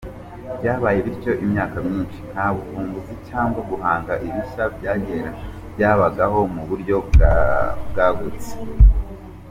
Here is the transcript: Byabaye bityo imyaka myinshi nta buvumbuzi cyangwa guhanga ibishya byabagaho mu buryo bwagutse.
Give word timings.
Byabaye 0.59 0.97
bityo 1.05 1.31
imyaka 1.43 1.77
myinshi 1.87 2.19
nta 2.31 2.47
buvumbuzi 2.53 3.13
cyangwa 3.29 3.59
guhanga 3.69 4.13
ibishya 4.27 4.65
byabagaho 5.75 6.39
mu 6.55 6.63
buryo 6.69 6.95
bwagutse. 7.89 8.51